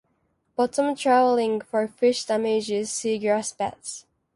[0.55, 4.07] Bottom trawling for fish damages seagrass beds.